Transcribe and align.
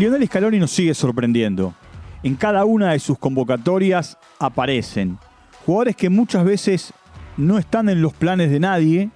Lionel 0.00 0.26
Scaloni 0.26 0.58
nos 0.58 0.70
sigue 0.70 0.94
sorprendiendo. 0.94 1.74
En 2.22 2.34
cada 2.34 2.64
una 2.64 2.92
de 2.92 2.98
sus 2.98 3.18
convocatorias 3.18 4.16
aparecen 4.38 5.18
jugadores 5.66 5.94
que 5.94 6.08
muchas 6.08 6.42
veces 6.42 6.94
no 7.36 7.58
están 7.58 7.90
en 7.90 8.00
los 8.00 8.14
planes 8.14 8.50
de 8.50 8.60
nadie 8.60 9.10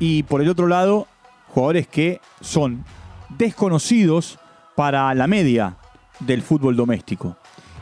y 0.00 0.24
por 0.24 0.42
el 0.42 0.48
otro 0.48 0.66
lado, 0.66 1.06
jugadores 1.46 1.86
que 1.86 2.20
son 2.40 2.84
desconocidos 3.38 4.40
para 4.74 5.14
la 5.14 5.28
media 5.28 5.76
del 6.18 6.42
fútbol 6.42 6.74
doméstico. 6.74 7.36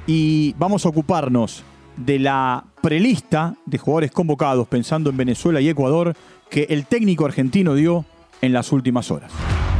Y 0.06 0.54
vamos 0.58 0.84
a 0.84 0.90
ocuparnos 0.90 1.64
de 1.96 2.18
la 2.18 2.64
prelista 2.82 3.54
de 3.64 3.78
jugadores 3.78 4.10
convocados 4.10 4.68
pensando 4.68 5.08
en 5.08 5.16
Venezuela 5.16 5.62
y 5.62 5.70
Ecuador 5.70 6.14
que 6.50 6.66
el 6.68 6.84
técnico 6.84 7.24
argentino 7.24 7.74
dio 7.74 8.04
en 8.40 8.52
las 8.52 8.72
últimas 8.72 9.10
horas. 9.10 9.32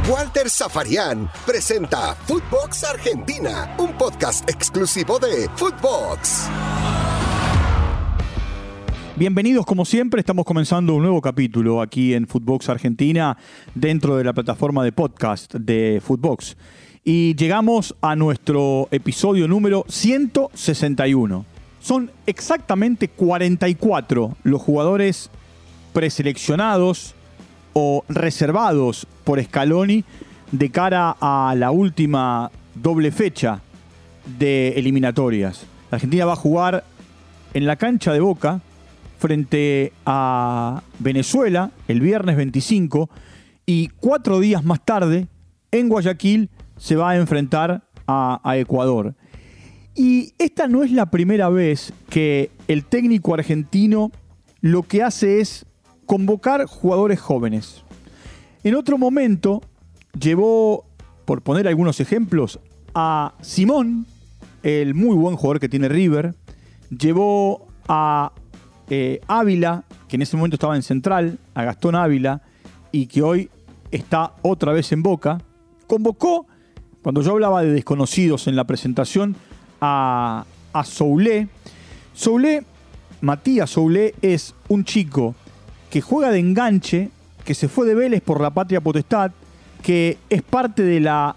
Walter 0.09 0.49
Zafarian 0.49 1.29
presenta 1.45 2.15
Footbox 2.15 2.85
Argentina, 2.85 3.75
un 3.77 3.91
podcast 3.97 4.49
exclusivo 4.49 5.19
de 5.19 5.49
Footbox. 5.55 6.47
Bienvenidos 9.17 9.65
como 9.65 9.83
siempre, 9.83 10.19
estamos 10.19 10.45
comenzando 10.45 10.93
un 10.93 11.01
nuevo 11.01 11.21
capítulo 11.21 11.81
aquí 11.81 12.13
en 12.13 12.27
Footbox 12.27 12.69
Argentina 12.69 13.35
dentro 13.73 14.15
de 14.15 14.23
la 14.23 14.31
plataforma 14.31 14.83
de 14.83 14.91
podcast 14.91 15.55
de 15.55 16.01
Footbox. 16.05 16.55
Y 17.03 17.35
llegamos 17.35 17.95
a 17.99 18.15
nuestro 18.15 18.87
episodio 18.91 19.47
número 19.47 19.85
161. 19.89 21.45
Son 21.81 22.11
exactamente 22.27 23.07
44 23.07 24.37
los 24.43 24.61
jugadores 24.61 25.31
preseleccionados 25.93 27.15
o 27.79 28.03
reservados 28.09 29.05
por 29.23 29.39
Scaloni 29.39 30.03
de 30.51 30.71
cara 30.71 31.15
a 31.21 31.53
la 31.55 31.69
última 31.69 32.49
doble 32.73 33.11
fecha 33.11 33.61
de 34.39 34.69
eliminatorias. 34.69 35.67
La 35.91 35.97
Argentina 35.97 36.25
va 36.25 36.33
a 36.33 36.37
jugar 36.37 36.83
en 37.53 37.67
la 37.67 37.75
cancha 37.75 38.13
de 38.13 38.19
Boca 38.19 38.61
frente 39.19 39.93
a 40.07 40.81
Venezuela 40.97 41.69
el 41.87 42.01
viernes 42.01 42.35
25 42.35 43.11
y 43.67 43.89
cuatro 43.89 44.39
días 44.39 44.65
más 44.65 44.83
tarde 44.83 45.27
en 45.69 45.87
Guayaquil 45.87 46.49
se 46.77 46.95
va 46.95 47.11
a 47.11 47.17
enfrentar 47.17 47.83
a, 48.07 48.41
a 48.43 48.57
Ecuador. 48.57 49.13
Y 49.93 50.33
esta 50.39 50.67
no 50.67 50.81
es 50.81 50.91
la 50.91 51.11
primera 51.11 51.49
vez 51.49 51.93
que 52.09 52.49
el 52.67 52.85
técnico 52.85 53.35
argentino 53.35 54.11
lo 54.61 54.81
que 54.81 55.03
hace 55.03 55.41
es 55.41 55.66
convocar 56.07 56.65
jugadores 56.65 57.19
jóvenes. 57.19 57.83
En 58.63 58.73
otro 58.73 58.97
momento 58.97 59.61
llevó, 60.19 60.85
por 61.25 61.43
poner 61.43 61.67
algunos 61.67 61.99
ejemplos, 61.99 62.59
a 62.95 63.35
Simón, 63.41 64.07
el 64.63 64.95
muy 64.95 65.15
buen 65.15 65.35
jugador 65.35 65.59
que 65.59 65.69
tiene 65.69 65.89
River, 65.89 66.33
llevó 66.89 67.67
a 67.87 68.31
eh, 68.89 69.19
Ávila, 69.27 69.83
que 70.07 70.15
en 70.15 70.23
ese 70.23 70.37
momento 70.37 70.55
estaba 70.55 70.75
en 70.75 70.81
Central, 70.81 71.37
a 71.53 71.63
Gastón 71.63 71.95
Ávila, 71.95 72.41
y 72.91 73.07
que 73.07 73.21
hoy 73.21 73.51
está 73.91 74.33
otra 74.41 74.71
vez 74.71 74.91
en 74.93 75.03
Boca, 75.03 75.41
convocó, 75.87 76.47
cuando 77.03 77.21
yo 77.21 77.31
hablaba 77.31 77.61
de 77.61 77.71
desconocidos 77.71 78.47
en 78.47 78.55
la 78.55 78.63
presentación, 78.63 79.35
a, 79.81 80.45
a. 80.73 80.83
Soulé, 80.83 81.47
Matías 83.21 83.69
Soulé, 83.69 84.15
es 84.21 84.55
un 84.69 84.85
chico 84.85 85.35
que 85.89 86.01
juega 86.01 86.31
de 86.31 86.39
enganche, 86.39 87.09
que 87.45 87.53
se 87.53 87.67
fue 87.67 87.87
de 87.87 87.95
Vélez 87.95 88.21
por 88.21 88.41
la 88.41 88.51
patria 88.51 88.81
potestad, 88.81 89.31
que 89.81 90.17
es 90.29 90.41
parte 90.41 90.83
de 90.83 90.99
la, 90.99 91.35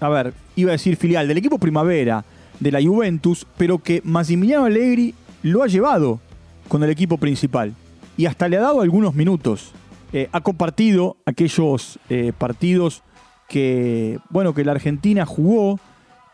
a 0.00 0.08
ver, 0.08 0.34
iba 0.56 0.70
a 0.70 0.72
decir 0.72 0.96
filial, 0.96 1.26
del 1.28 1.38
equipo 1.38 1.58
primavera 1.58 2.24
de 2.60 2.70
la 2.70 2.82
Juventus, 2.82 3.46
pero 3.56 3.78
que 3.78 4.02
Massimiliano 4.04 4.66
Allegri 4.66 5.14
lo 5.42 5.62
ha 5.62 5.66
llevado 5.66 6.20
con 6.68 6.82
el 6.82 6.90
equipo 6.90 7.18
principal 7.18 7.74
y 8.16 8.26
hasta 8.26 8.48
le 8.48 8.56
ha 8.56 8.60
dado 8.60 8.80
algunos 8.80 9.14
minutos. 9.14 9.72
Eh, 10.12 10.28
ha 10.30 10.40
compartido 10.42 11.16
aquellos 11.24 11.98
eh, 12.08 12.32
partidos 12.36 13.02
que, 13.48 14.18
bueno, 14.28 14.54
que 14.54 14.64
la 14.64 14.72
Argentina 14.72 15.26
jugó. 15.26 15.80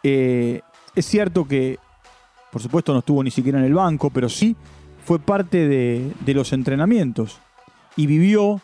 Eh, 0.02 0.60
es 0.94 1.06
cierto 1.06 1.46
que, 1.46 1.78
por 2.50 2.60
supuesto, 2.60 2.92
no 2.92 2.98
estuvo 2.98 3.22
ni 3.22 3.30
siquiera 3.30 3.58
en 3.58 3.64
el 3.64 3.74
banco, 3.74 4.10
pero 4.10 4.28
sí 4.28 4.56
fue 5.08 5.18
parte 5.18 5.66
de, 5.66 6.12
de 6.20 6.34
los 6.34 6.52
entrenamientos 6.52 7.38
y 7.96 8.06
vivió 8.06 8.60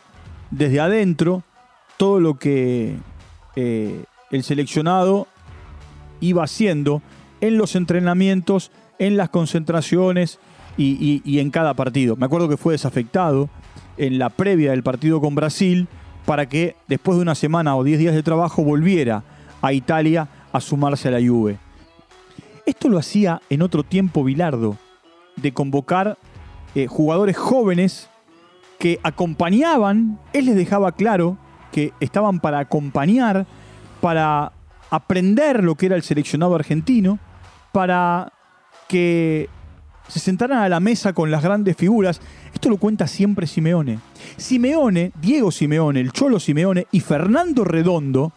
desde 0.51 0.79
adentro 0.79 1.41
todo 1.97 2.19
lo 2.19 2.35
que 2.35 2.97
el 3.55 4.43
seleccionado 4.43 5.25
iba 6.19 6.43
haciendo 6.43 7.01
en 7.41 7.57
los 7.57 7.75
entrenamientos, 7.75 8.69
en 8.99 9.17
las 9.17 9.29
concentraciones 9.29 10.37
y, 10.77 11.39
en 11.39 11.49
cada 11.49 11.73
partido. 11.73 12.15
Me 12.15 12.27
acuerdo 12.27 12.47
que 12.47 12.57
fue 12.57 12.73
desafectado 12.73 13.49
en 13.97 14.19
la 14.19 14.29
previa 14.29 14.69
del 14.69 14.83
partido 14.83 15.19
con 15.19 15.33
Brasil 15.33 15.87
para 16.27 16.47
que 16.47 16.75
después 16.87 17.17
de 17.17 17.23
una 17.23 17.33
semana 17.33 17.75
o 17.75 17.83
10 17.83 17.97
días 17.97 18.13
de 18.13 18.21
trabajo 18.21 18.63
volviera 18.63 19.23
a 19.63 19.73
Italia 19.73 20.27
a 20.53 20.61
sumarse 20.61 21.07
a 21.07 21.11
la 21.11 21.27
Juve. 21.27 21.57
Esto 22.67 22.87
lo 22.87 22.99
hacía 22.99 23.41
en 23.49 23.63
otro 23.63 23.81
tiempo 23.81 24.23
Bilardo, 24.23 24.77
de 25.35 25.53
convocar 25.53 26.17
eh, 26.75 26.87
jugadores 26.87 27.37
jóvenes 27.37 28.09
que 28.79 28.99
acompañaban, 29.01 30.19
él 30.33 30.45
les 30.45 30.55
dejaba 30.55 30.91
claro 30.91 31.37
que 31.71 31.93
estaban 31.99 32.39
para 32.39 32.59
acompañar, 32.59 33.45
para 34.01 34.51
aprender 34.89 35.63
lo 35.63 35.75
que 35.75 35.87
era 35.87 35.95
el 35.95 36.03
seleccionado 36.03 36.55
argentino, 36.55 37.19
para 37.71 38.31
que 38.87 39.49
se 40.07 40.19
sentaran 40.19 40.59
a 40.59 40.69
la 40.69 40.79
mesa 40.79 41.13
con 41.13 41.31
las 41.31 41.43
grandes 41.43 41.75
figuras. 41.75 42.21
Esto 42.53 42.69
lo 42.69 42.77
cuenta 42.77 43.07
siempre 43.07 43.47
Simeone. 43.47 43.99
Simeone, 44.37 45.11
Diego 45.21 45.51
Simeone, 45.51 45.99
el 45.99 46.11
Cholo 46.11 46.39
Simeone 46.39 46.87
y 46.91 46.99
Fernando 46.99 47.63
Redondo 47.63 48.33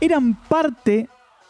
eran 0.00 0.34
parte, 0.48 1.08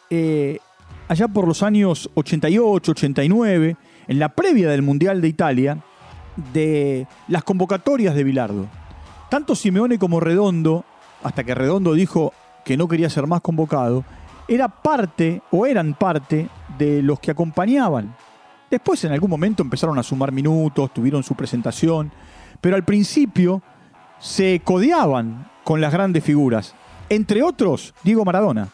eh, 0.09 0.59
allá 1.07 1.27
por 1.27 1.47
los 1.47 1.63
años 1.63 2.09
88, 2.15 2.91
89, 2.91 3.75
en 4.07 4.19
la 4.19 4.29
previa 4.29 4.69
del 4.69 4.81
Mundial 4.81 5.21
de 5.21 5.27
Italia, 5.27 5.83
de 6.53 7.07
las 7.27 7.43
convocatorias 7.43 8.15
de 8.15 8.23
Bilardo. 8.23 8.67
Tanto 9.29 9.55
Simeone 9.55 9.99
como 9.99 10.19
Redondo, 10.19 10.85
hasta 11.23 11.43
que 11.43 11.55
Redondo 11.55 11.93
dijo 11.93 12.33
que 12.65 12.77
no 12.77 12.87
quería 12.87 13.09
ser 13.09 13.27
más 13.27 13.41
convocado, 13.41 14.03
era 14.47 14.67
parte 14.67 15.41
o 15.51 15.65
eran 15.65 15.93
parte 15.93 16.49
de 16.77 17.03
los 17.03 17.19
que 17.19 17.31
acompañaban 17.31 18.15
Después 18.69 19.03
en 19.03 19.11
algún 19.11 19.31
momento 19.31 19.63
empezaron 19.63 19.97
a 19.97 20.03
sumar 20.03 20.31
minutos, 20.31 20.93
tuvieron 20.93 21.23
su 21.23 21.33
presentación, 21.33 22.11
pero 22.61 22.75
al 22.75 22.85
principio 22.85 23.63
se 24.19 24.61
codeaban 24.63 25.49
con 25.63 25.81
las 25.81 25.91
grandes 25.91 26.23
figuras, 26.23 26.75
entre 27.09 27.41
otros 27.41 27.95
Diego 28.03 28.25
Maradona. 28.25 28.69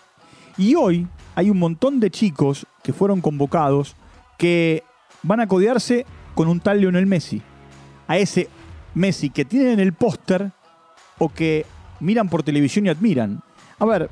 Y 0.57 0.75
hoy 0.75 1.07
hay 1.35 1.49
un 1.49 1.59
montón 1.59 1.99
de 1.99 2.11
chicos 2.11 2.67
que 2.83 2.93
fueron 2.93 3.21
convocados 3.21 3.95
que 4.37 4.83
van 5.23 5.39
a 5.39 5.47
codearse 5.47 6.05
con 6.33 6.49
un 6.49 6.59
tal 6.59 6.81
Lionel 6.81 7.05
Messi. 7.05 7.41
A 8.07 8.17
ese 8.17 8.47
Messi 8.93 9.29
que 9.29 9.45
tienen 9.45 9.73
en 9.73 9.79
el 9.79 9.93
póster 9.93 10.51
o 11.17 11.29
que 11.29 11.65
miran 11.99 12.29
por 12.29 12.43
televisión 12.43 12.85
y 12.85 12.89
admiran. 12.89 13.41
A 13.79 13.85
ver, 13.85 14.09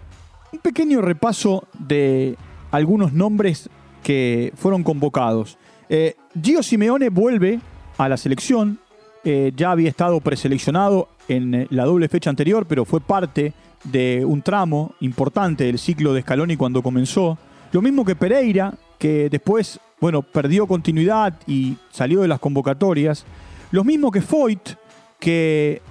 un 0.52 0.60
pequeño 0.60 1.02
repaso 1.02 1.68
de 1.78 2.38
algunos 2.72 3.14
nombres 3.14 3.70
que 4.04 4.52
fueron 4.56 4.84
convocados. 4.84 5.58
Eh, 5.90 6.16
Gio 6.42 6.62
Simeone 6.64 7.10
vuelve 7.10 7.60
a 7.98 8.10
la 8.10 8.18
selección. 8.18 8.80
Eh, 9.24 9.54
ya 9.56 9.72
había 9.72 9.90
estado 9.90 10.20
preseleccionado 10.20 11.08
en 11.30 11.68
la 11.70 11.86
doble 11.86 12.10
fecha 12.10 12.30
anterior, 12.30 12.66
pero 12.68 12.84
fue 12.84 13.00
parte 13.00 13.54
de 13.84 14.26
un 14.26 14.42
tramo 14.42 14.96
importante 15.00 15.66
del 15.66 15.80
ciclo 15.80 16.14
de 16.14 16.22
Scaloni 16.22 16.58
cuando 16.58 16.84
comenzó. 16.84 17.38
Lo 17.72 17.82
mismo 17.82 18.06
que 18.06 18.16
Pereira, 18.16 18.74
que 19.00 19.30
después, 19.30 19.80
bueno, 20.00 20.22
perdió 20.22 20.68
continuidad 20.68 21.34
y 21.48 21.78
salió 21.92 22.22
de 22.22 22.28
las 22.28 22.40
convocatorias. 22.40 23.26
Lo 23.74 23.84
mismo 23.84 24.12
que 24.12 24.22
Foyt, 24.22 24.76
que, 25.20 25.82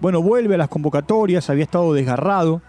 bueno, 0.00 0.22
vuelve 0.22 0.56
a 0.56 0.58
las 0.58 0.68
convocatorias, 0.68 1.48
había 1.48 1.62
estado 1.62 1.94
desgarrado. 1.94 2.62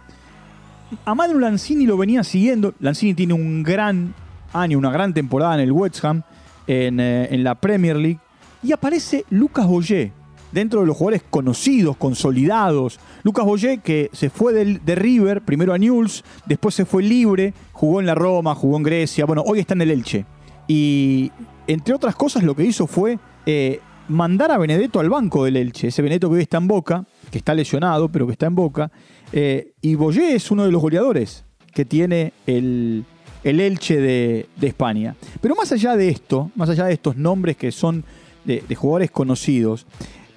A 1.05 1.15
Manu 1.15 1.39
Lanzini 1.39 1.87
lo 1.87 1.97
venía 1.97 2.23
siguiendo. 2.23 2.75
Lanzini 2.79 3.15
tiene 3.15 3.33
un 3.33 3.63
gran 3.63 4.13
año, 4.53 4.77
una 4.77 4.91
gran 4.91 5.15
temporada 5.15 5.55
en 5.55 5.61
el 5.61 5.71
West 5.71 6.05
Ham, 6.05 6.21
en, 6.67 6.99
eh, 6.99 7.29
en 7.31 7.43
la 7.43 7.55
Premier 7.55 7.95
League, 7.95 8.19
y 8.61 8.73
aparece 8.73 9.25
Lucas 9.31 9.65
Boyé, 9.65 10.13
dentro 10.51 10.81
de 10.81 10.85
los 10.85 10.95
jugadores 10.95 11.23
conocidos, 11.27 11.97
consolidados. 11.97 12.99
Lucas 13.23 13.43
Boyé 13.43 13.79
que 13.79 14.11
se 14.13 14.29
fue 14.29 14.53
de, 14.53 14.95
River, 14.95 15.41
primero 15.41 15.73
a 15.73 15.79
Newell's, 15.79 16.23
después 16.45 16.75
se 16.75 16.85
fue 16.85 17.01
libre, 17.01 17.55
jugó 17.71 17.99
en 17.99 18.05
la 18.05 18.13
Roma, 18.13 18.53
jugó 18.53 18.77
en 18.77 18.83
Grecia, 18.83 19.25
bueno, 19.25 19.41
hoy 19.47 19.61
está 19.61 19.73
en 19.73 19.81
el 19.81 19.89
Elche. 19.89 20.27
Y 20.67 21.31
entre 21.65 21.95
otras 21.95 22.15
cosas 22.15 22.43
lo 22.43 22.55
que 22.55 22.65
hizo 22.65 22.85
fue 22.85 23.17
eh, 23.47 23.79
mandar 24.11 24.51
a 24.51 24.57
Benedetto 24.57 24.99
al 24.99 25.09
banco 25.09 25.45
del 25.45 25.57
Elche, 25.57 25.87
ese 25.87 26.01
Benedetto 26.01 26.29
que 26.29 26.35
hoy 26.35 26.41
está 26.41 26.57
en 26.57 26.67
Boca, 26.67 27.05
que 27.31 27.37
está 27.37 27.53
lesionado, 27.53 28.09
pero 28.09 28.27
que 28.27 28.33
está 28.33 28.45
en 28.45 28.55
Boca. 28.55 28.91
Eh, 29.31 29.73
y 29.81 29.95
Boyé 29.95 30.35
es 30.35 30.51
uno 30.51 30.65
de 30.65 30.71
los 30.71 30.81
goleadores 30.81 31.45
que 31.73 31.85
tiene 31.85 32.33
el, 32.45 33.05
el 33.43 33.59
Elche 33.59 33.99
de, 33.99 34.47
de 34.57 34.67
España. 34.67 35.15
Pero 35.39 35.55
más 35.55 35.71
allá 35.71 35.95
de 35.95 36.09
esto, 36.09 36.51
más 36.55 36.69
allá 36.69 36.85
de 36.85 36.93
estos 36.93 37.15
nombres 37.15 37.57
que 37.57 37.71
son 37.71 38.03
de, 38.43 38.63
jugadores 38.75 39.11
conocidos, 39.11 39.85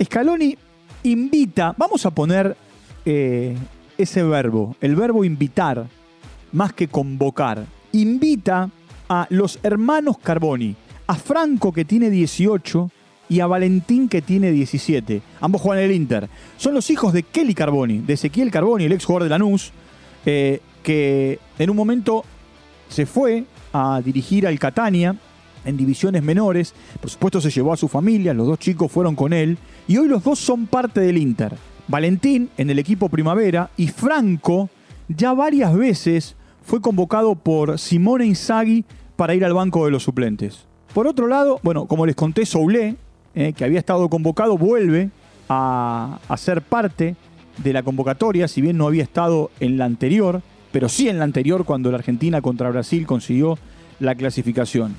Scaloni 0.02 0.56
invita, 1.02 1.74
vamos 1.76 2.06
a 2.06 2.10
poner 2.10 2.56
eh, 3.04 3.56
ese 3.98 4.22
verbo, 4.22 4.76
el 4.80 4.96
verbo 4.96 5.24
invitar, 5.24 5.86
más 6.52 6.72
que 6.72 6.88
convocar, 6.88 7.64
invita 7.92 8.70
a 9.08 9.26
los 9.30 9.58
hermanos 9.62 10.18
Carboni, 10.18 10.76
a 11.06 11.14
Franco 11.14 11.72
que 11.72 11.84
tiene 11.84 12.10
18 12.10 12.90
y 13.28 13.40
a 13.40 13.46
Valentín 13.46 14.08
que 14.08 14.22
tiene 14.22 14.52
17. 14.52 15.22
Ambos 15.40 15.60
juegan 15.60 15.84
en 15.84 15.90
el 15.90 15.96
Inter. 15.96 16.28
Son 16.56 16.74
los 16.74 16.90
hijos 16.90 17.12
de 17.12 17.22
Kelly 17.22 17.54
Carboni, 17.54 17.98
de 17.98 18.14
Ezequiel 18.14 18.50
Carboni, 18.50 18.84
el 18.84 18.92
ex 18.92 19.04
jugador 19.04 19.24
de 19.24 19.30
Lanús, 19.30 19.72
eh, 20.26 20.60
que 20.82 21.38
en 21.58 21.70
un 21.70 21.76
momento 21.76 22.24
se 22.88 23.06
fue 23.06 23.44
a 23.72 24.00
dirigir 24.04 24.46
al 24.46 24.58
Catania 24.58 25.16
en 25.64 25.76
divisiones 25.76 26.22
menores. 26.22 26.74
Por 27.00 27.10
supuesto 27.10 27.40
se 27.40 27.50
llevó 27.50 27.72
a 27.72 27.76
su 27.76 27.88
familia, 27.88 28.34
los 28.34 28.46
dos 28.46 28.58
chicos 28.58 28.92
fueron 28.92 29.16
con 29.16 29.32
él 29.32 29.58
y 29.88 29.96
hoy 29.96 30.08
los 30.08 30.22
dos 30.22 30.38
son 30.38 30.66
parte 30.66 31.00
del 31.00 31.18
Inter. 31.18 31.54
Valentín 31.88 32.50
en 32.56 32.70
el 32.70 32.78
equipo 32.78 33.08
Primavera 33.08 33.70
y 33.76 33.88
Franco 33.88 34.70
ya 35.08 35.34
varias 35.34 35.74
veces 35.74 36.36
fue 36.62 36.80
convocado 36.80 37.34
por 37.34 37.78
Simone 37.78 38.26
Inzaghi 38.26 38.84
para 39.16 39.34
ir 39.34 39.44
al 39.44 39.52
banco 39.52 39.84
de 39.84 39.90
los 39.90 40.02
suplentes. 40.02 40.66
Por 40.94 41.06
otro 41.06 41.26
lado, 41.26 41.60
bueno, 41.62 41.86
como 41.86 42.06
les 42.06 42.14
conté, 42.14 42.46
Soulé, 42.46 42.96
eh, 43.34 43.52
que 43.52 43.64
había 43.64 43.78
estado 43.78 44.08
convocado, 44.08 44.56
vuelve 44.58 45.10
a, 45.48 46.18
a 46.28 46.36
ser 46.36 46.62
parte 46.62 47.16
de 47.58 47.72
la 47.72 47.82
convocatoria, 47.82 48.48
si 48.48 48.60
bien 48.60 48.76
no 48.76 48.86
había 48.86 49.02
estado 49.02 49.50
en 49.60 49.78
la 49.78 49.84
anterior, 49.84 50.42
pero 50.72 50.88
sí 50.88 51.08
en 51.08 51.18
la 51.18 51.24
anterior 51.24 51.64
cuando 51.64 51.90
la 51.90 51.98
Argentina 51.98 52.40
contra 52.40 52.70
Brasil 52.70 53.06
consiguió 53.06 53.58
la 54.00 54.14
clasificación. 54.14 54.96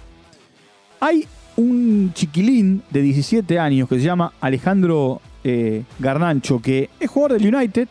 Hay 0.99 1.27
un 1.57 2.11
chiquilín 2.13 2.81
de 2.89 3.01
17 3.01 3.59
años 3.59 3.87
que 3.87 3.95
se 3.95 4.05
llama 4.05 4.33
Alejandro 4.41 5.21
eh, 5.43 5.83
Garnacho, 5.99 6.61
que 6.61 6.89
es 6.99 7.09
jugador 7.09 7.39
del 7.39 7.55
United, 7.55 7.87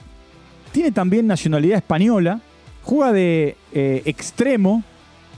tiene 0.72 0.92
también 0.92 1.26
nacionalidad 1.26 1.76
española, 1.78 2.40
juega 2.82 3.12
de 3.12 3.56
eh, 3.72 4.02
extremo 4.04 4.82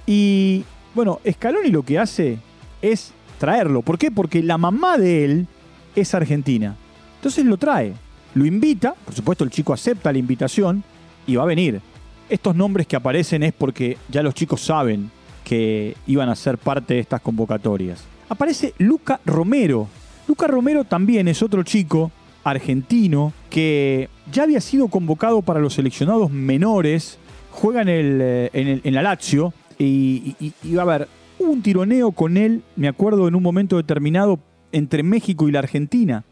y, 0.06 0.64
bueno, 0.94 1.20
Scaloni 1.30 1.70
lo 1.70 1.82
que 1.82 1.98
hace 1.98 2.38
es 2.80 3.12
traerlo. 3.38 3.82
¿Por 3.82 3.98
qué? 3.98 4.10
Porque 4.10 4.42
la 4.42 4.58
mamá 4.58 4.98
de 4.98 5.24
él 5.24 5.46
es 5.94 6.14
argentina. 6.14 6.76
Entonces 7.16 7.44
lo 7.44 7.56
trae, 7.56 7.92
lo 8.34 8.44
invita, 8.46 8.94
por 9.04 9.14
supuesto 9.14 9.44
el 9.44 9.50
chico 9.50 9.72
acepta 9.72 10.12
la 10.12 10.18
invitación 10.18 10.84
y 11.26 11.36
va 11.36 11.42
a 11.44 11.46
venir. 11.46 11.80
Estos 12.28 12.54
nombres 12.56 12.86
que 12.86 12.96
aparecen 12.96 13.42
es 13.42 13.52
porque 13.52 13.96
ya 14.08 14.22
los 14.22 14.34
chicos 14.34 14.60
saben 14.60 15.10
que 15.44 15.96
iban 16.06 16.28
a 16.28 16.34
ser 16.36 16.58
parte 16.58 16.94
de 16.94 17.00
estas 17.00 17.20
convocatorias. 17.20 18.02
Aparece 18.28 18.74
Luca 18.78 19.20
Romero. 19.24 19.86
Luca 20.26 20.46
Romero 20.48 20.82
también 20.84 21.28
es 21.28 21.40
otro 21.42 21.62
chico 21.62 22.10
argentino 22.42 23.32
que 23.50 24.08
ya 24.32 24.42
había 24.44 24.60
sido 24.60 24.88
convocado 24.88 25.42
para 25.42 25.60
los 25.60 25.74
seleccionados 25.74 26.30
menores, 26.30 27.18
juega 27.52 27.82
en, 27.82 27.88
el, 27.88 28.18
eh, 28.22 28.80
en, 28.82 28.94
la 28.94 29.02
Lazio 29.02 29.52
y, 29.78 30.34
y- 30.40 30.52
y 30.64 30.76
a 30.78 30.82
haber 30.82 31.08
hubo 31.46 31.52
un 31.52 31.62
tironeo 31.62 32.12
con 32.12 32.36
él, 32.36 32.62
me 32.74 32.88
acuerdo 32.88 33.28
en 33.28 33.34
un 33.34 33.42
momento 33.42 33.76
determinado, 33.76 34.40
entre 34.72 35.02
México 35.02 35.48
y 35.48 35.52
la 35.52 35.60
Argentina. 35.60 36.24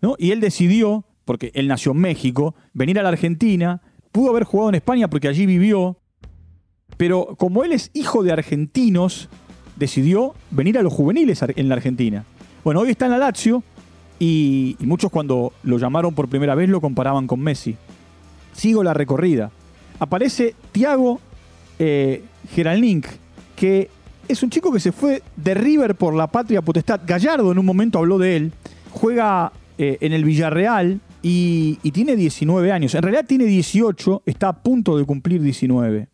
¿no? 0.00 0.16
Y 0.18 0.30
él 0.30 0.40
decidió, 0.40 1.04
porque 1.24 1.52
él 1.54 1.68
nació 1.68 1.92
en 1.92 1.98
México, 1.98 2.54
venir 2.72 2.98
a 2.98 3.02
la 3.02 3.10
Argentina, 3.10 3.82
pudo 4.10 4.30
haber 4.30 4.44
jugado 4.44 4.70
en 4.70 4.76
España 4.76 5.08
porque 5.08 5.28
allí 5.28 5.46
vivió, 5.46 5.98
pero 6.96 7.36
como 7.38 7.64
él 7.64 7.72
es 7.72 7.90
hijo 7.94 8.22
de 8.22 8.32
argentinos, 8.32 9.28
decidió 9.76 10.34
venir 10.50 10.78
a 10.78 10.82
los 10.82 10.92
juveniles 10.92 11.42
en 11.42 11.68
la 11.68 11.74
Argentina. 11.74 12.24
Bueno, 12.64 12.80
hoy 12.80 12.90
está 12.90 13.06
en 13.06 13.12
la 13.12 13.18
Lazio 13.18 13.62
y, 14.18 14.76
muchos 14.80 15.10
cuando 15.10 15.52
lo 15.62 15.78
llamaron 15.78 16.14
por 16.14 16.28
primera 16.28 16.54
vez 16.54 16.68
lo 16.68 16.80
comparaban 16.80 17.26
con 17.26 17.40
Messi. 17.40 17.76
Sigo 18.52 18.82
la 18.82 18.94
recorrida. 18.94 19.50
Aparece 19.98 20.54
Tiago 20.72 21.20
eh, 21.78 22.22
que 23.56 23.90
es 24.28 24.42
un 24.42 24.50
chico 24.50 24.72
que 24.72 24.80
se 24.80 24.92
fue 24.92 25.22
de 25.36 25.54
River 25.54 25.94
por 25.94 26.14
la 26.14 26.26
patria 26.26 26.62
potestad. 26.62 27.00
Gallardo 27.06 27.52
en 27.52 27.58
un 27.58 27.66
momento 27.66 27.98
habló 27.98 28.18
de 28.18 28.36
él. 28.36 28.52
Juega 28.90 29.52
eh, 29.78 29.98
en 30.00 30.12
el 30.12 30.24
Villarreal 30.24 31.00
y, 31.22 31.76
tiene 31.92 32.16
19 32.16 32.72
años. 32.72 32.94
En 32.94 33.02
realidad 33.02 33.24
tiene 33.26 33.44
18, 33.44 34.22
está 34.26 34.48
a 34.48 34.62
punto 34.62 34.96
de 34.96 35.04
cumplir 35.04 35.40
19. 35.40 36.08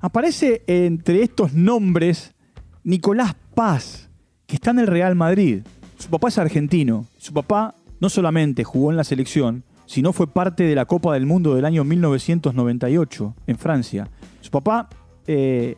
Aparece 0.00 0.62
entre 0.66 1.22
estos 1.22 1.52
nombres 1.52 2.34
Nicolás 2.82 3.34
Paz, 3.54 4.10
que 4.46 4.56
está 4.56 4.70
en 4.70 4.80
el 4.80 4.86
Real 4.86 5.14
Madrid. 5.14 5.62
Su 5.98 6.08
papá 6.10 6.28
es 6.28 6.38
argentino. 6.38 7.06
Su 7.18 7.32
papá 7.32 7.74
no 8.00 8.08
solamente 8.08 8.64
jugó 8.64 8.90
en 8.90 8.96
la 8.96 9.04
selección, 9.04 9.64
sino 9.86 10.12
fue 10.12 10.26
parte 10.26 10.64
de 10.64 10.74
la 10.74 10.86
Copa 10.86 11.14
del 11.14 11.26
Mundo 11.26 11.54
del 11.54 11.64
año 11.64 11.84
1998 11.84 13.34
en 13.46 13.58
Francia. 13.58 14.08
Su 14.40 14.50
papá 14.50 14.88
eh, 15.26 15.76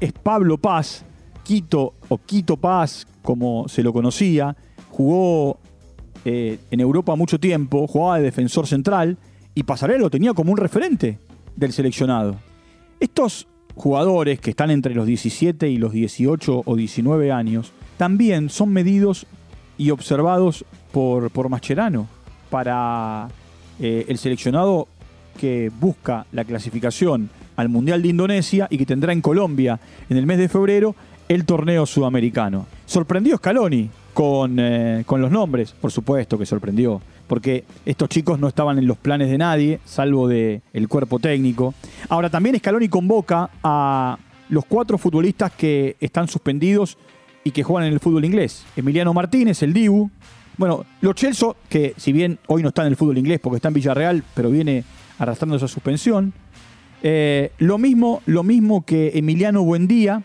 es 0.00 0.12
Pablo 0.12 0.58
Paz, 0.58 1.04
Quito 1.44 1.94
o 2.08 2.18
Quito 2.18 2.56
Paz, 2.56 3.06
como 3.22 3.68
se 3.68 3.84
lo 3.84 3.92
conocía. 3.92 4.56
Jugó 4.90 5.58
eh, 6.24 6.58
en 6.70 6.80
Europa 6.80 7.14
mucho 7.14 7.38
tiempo, 7.38 7.86
jugaba 7.86 8.16
de 8.16 8.24
defensor 8.24 8.66
central 8.66 9.18
y 9.54 9.62
Pasarela 9.62 10.00
lo 10.00 10.10
tenía 10.10 10.32
como 10.32 10.50
un 10.50 10.58
referente 10.58 11.18
del 11.54 11.72
seleccionado. 11.72 12.36
Estos 12.98 13.46
jugadores 13.76 14.40
que 14.40 14.50
están 14.50 14.70
entre 14.70 14.94
los 14.94 15.06
17 15.06 15.68
y 15.68 15.76
los 15.76 15.92
18 15.92 16.62
o 16.64 16.76
19 16.76 17.30
años 17.30 17.72
también 17.96 18.48
son 18.48 18.72
medidos 18.72 19.26
y 19.76 19.90
observados 19.90 20.64
por, 20.92 21.30
por 21.30 21.48
Mascherano 21.48 22.06
para 22.50 23.28
eh, 23.80 24.06
el 24.08 24.18
seleccionado 24.18 24.88
que 25.38 25.70
busca 25.80 26.26
la 26.32 26.44
clasificación 26.44 27.30
al 27.56 27.68
Mundial 27.68 28.02
de 28.02 28.08
Indonesia 28.08 28.66
y 28.70 28.78
que 28.78 28.86
tendrá 28.86 29.12
en 29.12 29.20
Colombia 29.20 29.80
en 30.08 30.16
el 30.16 30.26
mes 30.26 30.38
de 30.38 30.48
febrero 30.48 30.94
el 31.28 31.44
torneo 31.44 31.86
sudamericano. 31.86 32.66
Sorprendió 32.86 33.36
Scaloni 33.36 33.90
con, 34.12 34.56
eh, 34.58 35.02
con 35.06 35.20
los 35.20 35.30
nombres, 35.30 35.72
por 35.72 35.90
supuesto 35.90 36.38
que 36.38 36.46
sorprendió, 36.46 37.00
porque 37.26 37.64
estos 37.84 38.08
chicos 38.08 38.38
no 38.38 38.48
estaban 38.48 38.78
en 38.78 38.86
los 38.86 38.96
planes 38.98 39.30
de 39.30 39.38
nadie, 39.38 39.80
salvo 39.84 40.28
del 40.28 40.62
el 40.72 40.88
cuerpo 40.88 41.18
técnico. 41.18 41.74
Ahora 42.08 42.30
también 42.30 42.56
Scaloni 42.58 42.88
convoca 42.88 43.50
a 43.62 44.18
los 44.48 44.64
cuatro 44.66 44.98
futbolistas 44.98 45.52
que 45.52 45.96
están 46.00 46.28
suspendidos 46.28 46.98
y 47.42 47.50
que 47.50 47.62
juegan 47.62 47.88
en 47.88 47.94
el 47.94 48.00
fútbol 48.00 48.24
inglés. 48.24 48.64
Emiliano 48.76 49.12
Martínez, 49.12 49.62
el 49.62 49.72
Dibu. 49.72 50.10
Bueno, 50.56 50.84
Lo 51.00 51.12
Celso, 51.14 51.56
que 51.68 51.94
si 51.96 52.12
bien 52.12 52.38
hoy 52.46 52.62
no 52.62 52.68
está 52.68 52.82
en 52.82 52.88
el 52.88 52.96
fútbol 52.96 53.18
inglés 53.18 53.40
porque 53.42 53.56
está 53.56 53.68
en 53.68 53.74
Villarreal, 53.74 54.24
pero 54.34 54.50
viene 54.50 54.84
arrastrando 55.18 55.56
esa 55.56 55.68
suspensión. 55.68 56.32
Eh, 57.02 57.50
lo, 57.58 57.76
mismo, 57.76 58.22
lo 58.26 58.42
mismo 58.42 58.84
que 58.84 59.12
Emiliano 59.14 59.62
Buendía 59.62 60.22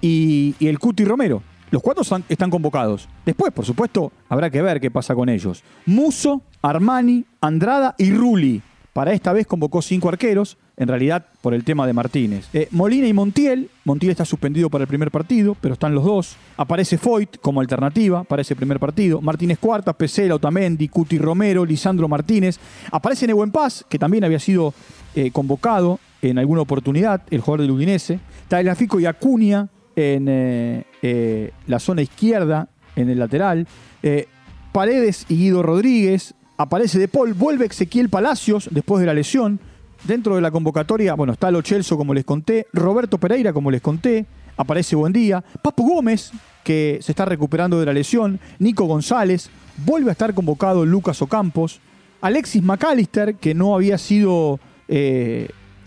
y, 0.00 0.54
el 0.60 0.78
Cuti 0.78 1.04
Romero. 1.04 1.42
Los 1.70 1.82
cuatro 1.82 2.02
están, 2.28 2.50
convocados. 2.50 3.08
Después, 3.26 3.52
por 3.52 3.64
supuesto, 3.64 4.10
habrá 4.28 4.48
que 4.48 4.62
ver 4.62 4.80
qué 4.80 4.90
pasa 4.90 5.14
con 5.14 5.28
ellos. 5.28 5.62
Muso, 5.84 6.42
Armani, 6.62 7.26
Andrada 7.40 7.94
y 7.98 8.10
Rulli. 8.10 8.62
Para 8.94 9.12
esta 9.12 9.32
vez 9.32 9.46
convocó 9.46 9.82
cinco 9.82 10.08
arqueros, 10.08 10.56
en 10.76 10.88
realidad 10.88 11.26
por 11.42 11.54
el 11.54 11.62
tema 11.62 11.86
de 11.86 11.92
Martínez. 11.92 12.48
Eh, 12.52 12.68
Molina 12.70 13.06
y 13.06 13.12
Montiel. 13.12 13.70
Montiel 13.84 14.10
está 14.10 14.24
suspendido 14.24 14.70
para 14.70 14.82
el 14.82 14.88
primer 14.88 15.10
partido, 15.10 15.56
pero 15.60 15.74
están 15.74 15.94
los 15.94 16.04
dos. 16.04 16.36
Aparece 16.56 16.96
Foyt 16.96 17.38
como 17.40 17.60
alternativa 17.60 18.24
para 18.24 18.42
ese 18.42 18.56
primer 18.56 18.80
partido. 18.80 19.20
Martínez 19.20 19.58
Cuartas, 19.58 19.94
Pesela, 19.94 20.34
Otamendi, 20.34 20.88
Cuti 20.88 21.18
Romero, 21.18 21.64
Lisandro 21.64 22.08
Martínez. 22.08 22.58
Aparece 22.90 23.26
Nehuen 23.26 23.52
Paz, 23.52 23.84
que 23.88 23.98
también 23.98 24.24
había 24.24 24.40
sido 24.40 24.72
eh, 25.14 25.30
convocado 25.30 26.00
en 26.22 26.38
alguna 26.38 26.62
oportunidad, 26.62 27.22
el 27.30 27.40
jugador 27.40 27.62
del 27.62 27.70
Udinese. 27.72 28.20
Tagliafico 28.48 28.98
y 28.98 29.06
Acuña 29.06 29.68
en 29.98 30.28
eh, 30.28 30.84
eh, 31.02 31.50
la 31.66 31.80
zona 31.80 32.02
izquierda, 32.02 32.68
en 32.94 33.10
el 33.10 33.18
lateral. 33.18 33.66
Eh, 34.02 34.28
Paredes 34.70 35.26
y 35.28 35.36
Guido 35.36 35.62
Rodríguez. 35.62 36.34
Aparece 36.56 37.00
De 37.00 37.08
Paul, 37.08 37.34
vuelve 37.34 37.66
Ezequiel 37.66 38.08
Palacios 38.08 38.68
después 38.70 39.00
de 39.00 39.06
la 39.06 39.14
lesión. 39.14 39.58
Dentro 40.04 40.36
de 40.36 40.40
la 40.40 40.52
convocatoria, 40.52 41.14
bueno, 41.14 41.32
está 41.32 41.50
Lo 41.50 41.62
Celso, 41.62 41.96
como 41.96 42.14
les 42.14 42.24
conté. 42.24 42.68
Roberto 42.72 43.18
Pereira, 43.18 43.52
como 43.52 43.72
les 43.72 43.80
conté. 43.80 44.26
Aparece 44.56 44.94
Buendía. 44.94 45.42
Papu 45.62 45.88
Gómez, 45.88 46.30
que 46.62 46.98
se 47.02 47.10
está 47.10 47.24
recuperando 47.24 47.80
de 47.80 47.86
la 47.86 47.92
lesión. 47.92 48.38
Nico 48.60 48.84
González. 48.84 49.50
Vuelve 49.84 50.10
a 50.10 50.12
estar 50.12 50.32
convocado 50.32 50.86
Lucas 50.86 51.20
Ocampos. 51.22 51.80
Alexis 52.20 52.62
McAllister, 52.62 53.34
que 53.34 53.54
no 53.54 53.74
había 53.74 53.98
sido 53.98 54.60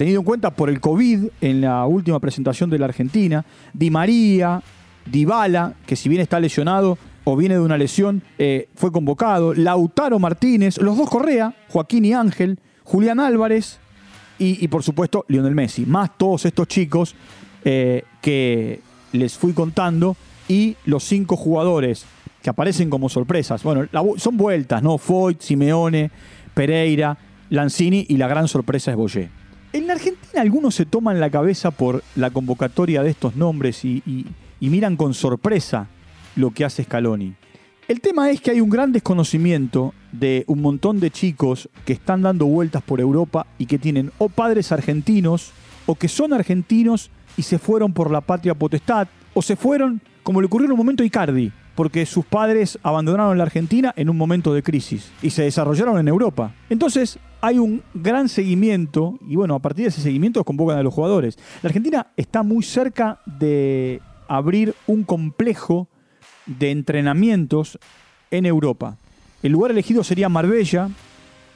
tenido 0.01 0.21
en 0.21 0.25
cuenta 0.25 0.49
por 0.49 0.71
el 0.71 0.81
COVID 0.81 1.25
en 1.41 1.61
la 1.61 1.85
última 1.85 2.19
presentación 2.19 2.71
de 2.71 2.79
la 2.79 2.85
Argentina. 2.85 3.45
Di 3.71 3.91
María, 3.91 4.63
Dybala, 5.05 5.75
que 5.85 5.95
si 5.95 6.09
bien 6.09 6.23
está 6.23 6.39
lesionado 6.39 6.97
o 7.23 7.35
viene 7.35 7.53
de 7.53 7.61
una 7.61 7.77
lesión, 7.77 8.23
eh, 8.39 8.67
fue 8.73 8.91
convocado. 8.91 9.53
Lautaro 9.53 10.17
Martínez, 10.17 10.79
los 10.79 10.97
dos 10.97 11.07
Correa, 11.07 11.53
Joaquín 11.69 12.03
y 12.05 12.13
Ángel, 12.13 12.57
Julián 12.83 13.19
Álvarez 13.19 13.77
Y, 14.39 14.67
por 14.69 14.81
supuesto, 14.81 15.23
Lionel 15.27 15.53
Messi. 15.53 15.85
Más 15.85 16.17
todos 16.17 16.45
estos 16.47 16.67
chicos 16.67 17.13
eh, 17.63 18.01
que 18.23 18.81
les 19.11 19.37
fui 19.37 19.53
contando 19.53 20.17
y 20.47 20.77
los 20.85 21.03
cinco 21.03 21.37
jugadores 21.37 22.05
que 22.41 22.49
aparecen 22.49 22.89
como 22.89 23.07
sorpresas. 23.07 23.61
Bueno, 23.61 23.85
son 24.17 24.35
vueltas, 24.35 24.81
¿no? 24.81 24.97
Foyt, 24.97 25.41
Simeone, 25.41 26.09
Pereira, 26.55 27.15
Lanzini 27.51 28.07
y 28.09 28.17
la 28.17 28.27
gran 28.27 28.47
sorpresa 28.47 28.89
es 28.89 28.97
Boyé. 28.97 29.40
En 29.73 29.87
la 29.87 29.93
Argentina 29.93 30.41
algunos 30.41 30.75
se 30.75 30.85
toman 30.85 31.19
la 31.19 31.29
cabeza 31.29 31.71
por 31.71 32.03
la 32.15 32.29
convocatoria 32.29 33.03
de 33.03 33.09
estos 33.09 33.37
nombres 33.37 33.85
y, 33.85 34.03
y 34.05 34.69
miran 34.69 34.97
con 34.97 35.13
sorpresa 35.13 35.87
lo 36.35 36.51
que 36.51 36.65
hace 36.65 36.83
Scaloni. 36.83 37.35
El 37.87 38.01
tema 38.01 38.29
es 38.29 38.41
que 38.41 38.51
hay 38.51 38.61
un 38.61 38.69
gran 38.69 38.91
desconocimiento 38.91 39.93
de 40.11 40.43
un 40.47 40.61
montón 40.61 40.99
de 40.99 41.09
chicos 41.09 41.69
que 41.85 41.93
están 41.93 42.21
dando 42.21 42.45
vueltas 42.45 42.83
por 42.83 42.99
Europa 42.99 43.47
y 43.57 43.65
que 43.65 43.79
tienen 43.79 44.11
o 44.17 44.29
padres 44.29 44.71
argentinos 44.71 45.51
o 45.85 45.95
que 45.95 46.07
son 46.07 46.33
argentinos 46.33 47.09
y 47.37 47.43
se 47.43 47.57
fueron 47.57 47.93
por 47.93 48.11
la 48.11 48.21
patria 48.21 48.53
potestad 48.53 49.07
o 49.33 49.41
se 49.41 49.55
fueron, 49.55 50.01
como 50.23 50.41
le 50.41 50.47
ocurrió 50.47 50.65
en 50.65 50.73
un 50.73 50.77
momento 50.77 51.03
a 51.03 51.05
Icardi, 51.05 51.51
porque 51.75 52.05
sus 52.05 52.25
padres 52.25 52.77
abandonaron 52.83 53.37
la 53.37 53.43
Argentina 53.43 53.93
en 53.95 54.09
un 54.09 54.17
momento 54.17 54.53
de 54.53 54.63
crisis 54.63 55.11
y 55.21 55.29
se 55.29 55.43
desarrollaron 55.43 55.97
en 55.99 56.07
Europa. 56.07 56.53
Entonces 56.69 57.19
hay 57.41 57.59
un 57.59 57.81
gran 57.93 58.29
seguimiento 58.29 59.17
y 59.27 59.35
bueno, 59.35 59.55
a 59.55 59.59
partir 59.59 59.85
de 59.85 59.89
ese 59.89 60.01
seguimiento 60.01 60.43
convocan 60.43 60.77
a 60.77 60.83
los 60.83 60.93
jugadores. 60.93 61.37
La 61.61 61.67
Argentina 61.67 62.07
está 62.17 62.43
muy 62.43 62.63
cerca 62.63 63.19
de 63.25 64.01
abrir 64.27 64.75
un 64.87 65.03
complejo 65.03 65.87
de 66.45 66.71
entrenamientos 66.71 67.79
en 68.29 68.45
Europa. 68.45 68.97
El 69.43 69.53
lugar 69.53 69.71
elegido 69.71 70.03
sería 70.03 70.29
Marbella 70.29 70.89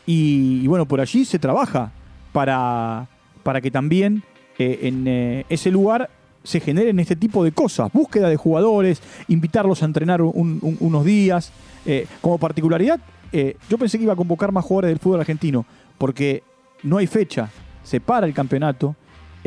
y, 0.06 0.66
bueno, 0.68 0.86
por 0.86 1.02
allí 1.02 1.26
se 1.26 1.40
trabaja 1.40 1.92
para, 2.32 3.08
para 3.44 3.62
que 3.62 3.72
también 3.72 4.24
eh, 4.58 4.80
en 4.84 5.08
eh, 5.08 5.46
ese 5.50 5.72
lugar 5.72 6.10
se 6.46 6.60
generen 6.60 7.00
este 7.00 7.16
tipo 7.16 7.44
de 7.44 7.52
cosas, 7.52 7.92
búsqueda 7.92 8.30
de 8.30 8.38
jugadores, 8.38 9.02
invitarlos 9.28 9.84
a 9.84 9.86
entrenar 9.86 10.22
unos 10.22 11.06
días. 11.06 11.52
Eh, 11.86 12.08
como 12.22 12.38
particularidad, 12.38 13.00
yo 13.70 13.78
pensé 13.78 13.98
que 13.98 14.06
iba 14.06 14.14
a 14.14 14.16
convocar 14.16 14.52
más 14.52 14.64
jugadores 14.64 14.92
del 14.92 15.00
fútbol 15.00 15.20
argentino, 15.20 15.66
porque 15.98 16.42
no 16.84 16.98
hay 16.98 17.08
fecha, 17.08 17.50
se 17.84 18.00
para 18.00 18.26
el 18.26 18.34
campeonato 18.34 18.96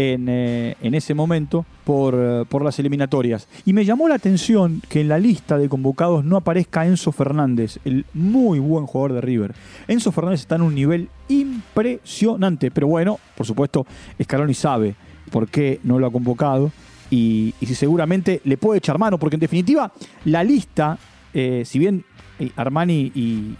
eh, 0.00 0.76
en, 0.80 0.94
ese 0.94 1.12
momento 1.12 1.66
por, 1.82 2.46
por, 2.46 2.62
las 2.62 2.78
eliminatorias. 2.78 3.48
Y 3.64 3.72
me 3.72 3.84
llamó 3.84 4.06
la 4.06 4.14
atención 4.14 4.80
que 4.88 5.00
en 5.00 5.08
la 5.08 5.18
lista 5.18 5.58
de 5.58 5.68
convocados 5.68 6.24
no 6.24 6.36
aparezca 6.36 6.86
Enzo 6.86 7.10
Fernández, 7.10 7.80
el 7.84 8.06
muy 8.14 8.60
buen 8.60 8.86
jugador 8.86 9.14
de 9.14 9.20
River. 9.22 9.54
Enzo 9.88 10.12
Fernández 10.12 10.42
está 10.42 10.54
en 10.54 10.62
un 10.62 10.76
nivel 10.76 11.08
impresionante, 11.28 12.70
pero 12.70 12.86
bueno, 12.86 13.18
por 13.36 13.44
supuesto, 13.44 13.88
Scaloni 14.22 14.54
sabe 14.54 14.94
por 15.32 15.48
qué 15.48 15.80
no 15.82 15.98
lo 15.98 16.06
ha 16.06 16.12
convocado 16.12 16.70
y, 17.10 17.54
si 17.60 17.74
seguramente 17.74 18.40
le 18.44 18.56
puede 18.56 18.78
echar 18.78 18.98
mano, 18.98 19.18
porque 19.18 19.36
en 19.36 19.40
definitiva 19.40 19.92
la 20.24 20.44
lista, 20.44 20.98
eh, 21.32 21.62
si 21.64 21.78
bien 21.78 22.04
eh, 22.38 22.50
Armani 22.56 23.12
y, 23.14 23.54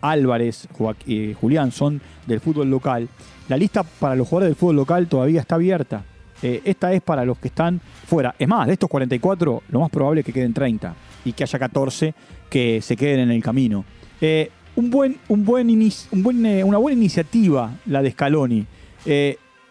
Álvarez, 0.00 0.68
Julián 1.40 1.72
son 1.72 2.00
del 2.26 2.40
fútbol 2.40 2.68
local, 2.68 3.08
la 3.48 3.56
lista 3.56 3.82
para 3.82 4.14
los 4.14 4.28
jugadores 4.28 4.50
del 4.50 4.56
fútbol 4.56 4.76
local 4.76 5.08
todavía 5.08 5.40
está 5.40 5.56
abierta. 5.56 6.04
Eh, 6.42 6.62
esta 6.64 6.92
es 6.92 7.02
para 7.02 7.24
los 7.24 7.38
que 7.38 7.48
están 7.48 7.80
fuera. 8.06 8.34
Es 8.38 8.48
más, 8.48 8.66
de 8.66 8.74
estos 8.74 8.88
44, 8.88 9.62
lo 9.68 9.80
más 9.80 9.90
probable 9.90 10.20
es 10.20 10.26
que 10.26 10.32
queden 10.32 10.54
30 10.54 10.94
y 11.24 11.32
que 11.32 11.44
haya 11.44 11.58
14 11.58 12.14
que 12.48 12.80
se 12.80 12.96
queden 12.96 13.20
en 13.20 13.30
el 13.30 13.42
camino. 13.42 13.84
Eh, 14.20 14.50
un 14.76 14.90
buen, 14.90 15.18
un 15.28 15.44
buen, 15.44 16.46
eh, 16.46 16.64
una 16.64 16.78
buena 16.78 16.96
iniciativa 16.96 17.72
la 17.86 18.02
de 18.02 18.12
Scaloni. 18.12 18.66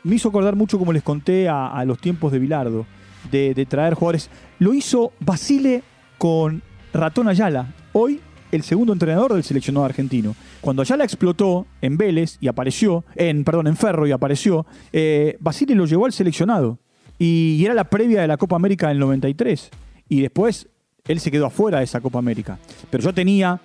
Me 0.04 0.16
hizo 0.16 0.30
acordar 0.30 0.56
mucho, 0.56 0.80
como 0.80 0.94
les 0.94 1.04
conté, 1.04 1.50
a, 1.50 1.84
los 1.86 2.00
tiempos 2.00 2.32
de 2.32 2.40
Bilardo, 2.40 2.86
de, 3.32 3.66
traer 3.68 3.94
jugadores. 3.94 4.30
Lo 4.60 4.74
hizo 4.74 5.14
Basile 5.20 5.84
con 6.18 6.62
Ratón 6.94 7.28
Ayala. 7.28 7.74
Hoy 7.94 8.22
el 8.52 8.64
segundo 8.64 8.94
entrenador 8.94 9.34
del 9.34 9.44
seleccionado 9.44 9.86
argentino. 9.86 10.36
Cuando 10.62 10.84
la 10.84 11.04
explotó 11.04 11.68
en 11.82 11.98
Vélez 11.98 12.38
y 12.42 12.48
apareció, 12.48 13.06
en, 13.16 13.44
perdón, 13.44 13.68
en 13.68 13.76
Ferro 13.76 14.08
y 14.08 14.12
apareció, 14.12 14.66
eh, 14.92 15.38
Basile 15.40 15.76
lo 15.76 15.86
llevó 15.86 16.06
al 16.06 16.14
seleccionado. 16.14 16.80
Y, 17.20 17.64
era 17.64 17.74
la 17.74 17.84
previa 17.84 18.22
de 18.22 18.28
la 18.28 18.38
Copa 18.38 18.56
América 18.56 18.88
del 18.88 19.00
93. 19.00 19.70
Y 20.08 20.22
después 20.22 20.68
él 21.08 21.20
se 21.20 21.32
quedó 21.32 21.46
afuera 21.46 21.80
de 21.80 21.84
esa 21.84 22.02
Copa 22.02 22.18
América. 22.20 22.58
Pero 22.90 23.04
yo 23.04 23.14
tenía 23.14 23.62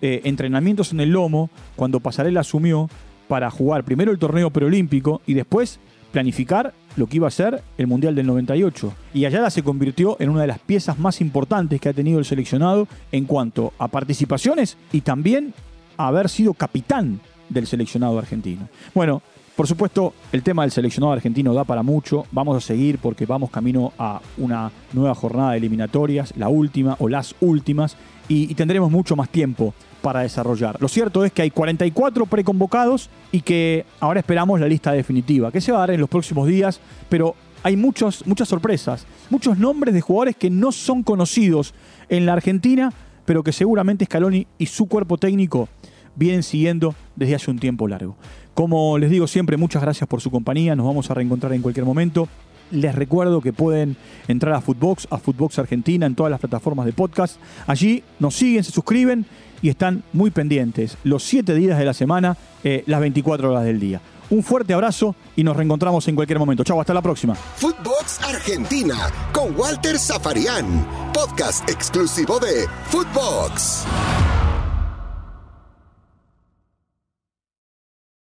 eh, 0.00 0.22
entrenamientos 0.24 0.92
en 0.92 1.00
el 1.00 1.10
lomo 1.10 1.50
cuando 1.76 2.00
Pasarela 2.00 2.40
asumió 2.40 2.88
para 3.28 3.50
jugar 3.50 3.84
primero 3.84 4.12
el 4.12 4.18
torneo 4.18 4.50
preolímpico 4.50 5.22
y 5.26 5.34
después 5.34 5.80
planificar 6.12 6.72
lo 6.96 7.06
que 7.06 7.16
iba 7.16 7.26
a 7.26 7.32
ser 7.32 7.62
el 7.76 7.86
Mundial 7.86 8.14
del 8.14 8.26
98. 8.26 8.92
Y 9.14 9.24
Ayala 9.24 9.50
se 9.50 9.62
convirtió 9.62 10.16
en 10.20 10.30
una 10.30 10.42
de 10.42 10.46
las 10.46 10.60
piezas 10.60 10.98
más 10.98 11.20
importantes 11.20 11.80
que 11.80 11.88
ha 11.88 11.92
tenido 11.92 12.18
el 12.18 12.24
seleccionado 12.24 12.86
en 13.10 13.24
cuanto 13.24 13.72
a 13.78 13.88
participaciones 13.88 14.76
y 14.92 15.00
también 15.00 15.54
a 15.96 16.08
haber 16.08 16.28
sido 16.28 16.54
capitán 16.54 17.20
del 17.48 17.66
seleccionado 17.66 18.18
argentino. 18.18 18.68
Bueno, 18.94 19.22
por 19.56 19.68
supuesto, 19.68 20.14
el 20.32 20.42
tema 20.42 20.62
del 20.62 20.72
seleccionado 20.72 21.12
argentino 21.12 21.54
da 21.54 21.62
para 21.62 21.84
mucho. 21.84 22.26
Vamos 22.32 22.56
a 22.56 22.60
seguir 22.60 22.98
porque 22.98 23.24
vamos 23.24 23.50
camino 23.50 23.92
a 23.98 24.20
una 24.36 24.72
nueva 24.92 25.14
jornada 25.14 25.52
de 25.52 25.58
eliminatorias, 25.58 26.34
la 26.36 26.48
última 26.48 26.96
o 26.98 27.08
las 27.08 27.36
últimas, 27.40 27.96
y, 28.26 28.52
tendremos 28.54 28.90
mucho 28.90 29.14
más 29.14 29.28
tiempo 29.28 29.72
para 30.02 30.20
desarrollar. 30.20 30.76
Lo 30.80 30.88
cierto 30.88 31.24
es 31.24 31.32
que 31.32 31.42
hay 31.42 31.50
44 31.50 32.26
preconvocados 32.26 33.10
y 33.30 33.42
que 33.42 33.86
ahora 34.00 34.20
esperamos 34.20 34.58
la 34.58 34.66
lista 34.66 34.90
definitiva, 34.90 35.52
que 35.52 35.60
se 35.60 35.70
va 35.70 35.78
a 35.78 35.80
dar 35.82 35.90
en 35.92 36.00
los 36.00 36.08
próximos 36.08 36.48
días, 36.48 36.80
pero 37.08 37.36
hay 37.62 37.76
muchos, 37.76 38.26
muchas 38.26 38.48
sorpresas, 38.48 39.06
muchos 39.30 39.56
nombres 39.56 39.94
de 39.94 40.00
jugadores 40.00 40.36
que 40.36 40.50
no 40.50 40.72
son 40.72 41.04
conocidos 41.04 41.74
en 42.08 42.26
la 42.26 42.32
Argentina, 42.32 42.92
pero 43.24 43.44
que 43.44 43.52
seguramente 43.52 44.04
Scaloni 44.04 44.48
y 44.58 44.66
su 44.66 44.86
cuerpo 44.86 45.16
técnico 45.16 45.68
vienen 46.16 46.42
siguiendo 46.42 46.94
desde 47.16 47.36
hace 47.36 47.50
un 47.50 47.58
tiempo 47.58 47.88
largo. 47.88 48.16
Como 48.54 48.98
les 48.98 49.10
digo 49.10 49.26
siempre, 49.26 49.56
muchas 49.56 49.82
gracias 49.82 50.08
por 50.08 50.20
su 50.20 50.30
compañía, 50.30 50.76
nos 50.76 50.86
vamos 50.86 51.10
a 51.10 51.14
reencontrar 51.14 51.52
en 51.52 51.62
cualquier 51.62 51.84
momento. 51.84 52.28
Les 52.70 52.94
recuerdo 52.94 53.40
que 53.40 53.52
pueden 53.52 53.96
entrar 54.28 54.54
a 54.54 54.60
Footbox, 54.60 55.08
a 55.10 55.18
Footbox 55.18 55.58
Argentina, 55.58 56.06
en 56.06 56.14
todas 56.14 56.30
las 56.30 56.40
plataformas 56.40 56.86
de 56.86 56.92
podcast. 56.92 57.36
Allí 57.66 58.02
nos 58.20 58.34
siguen, 58.34 58.64
se 58.64 58.72
suscriben 58.72 59.26
y 59.60 59.68
están 59.68 60.02
muy 60.12 60.30
pendientes 60.30 60.96
los 61.04 61.24
7 61.24 61.54
días 61.54 61.78
de 61.78 61.84
la 61.84 61.94
semana, 61.94 62.36
eh, 62.62 62.84
las 62.86 63.00
24 63.00 63.50
horas 63.50 63.64
del 63.64 63.80
día. 63.80 64.00
Un 64.30 64.42
fuerte 64.42 64.72
abrazo 64.72 65.14
y 65.36 65.44
nos 65.44 65.56
reencontramos 65.56 66.06
en 66.08 66.14
cualquier 66.14 66.38
momento. 66.38 66.64
Chau, 66.64 66.80
hasta 66.80 66.94
la 66.94 67.02
próxima. 67.02 67.34
Footbox 67.34 68.22
Argentina 68.22 69.10
con 69.32 69.54
Walter 69.58 69.98
Zafarian, 69.98 70.86
podcast 71.12 71.68
exclusivo 71.68 72.38
de 72.38 72.66
Footbox. 72.86 73.84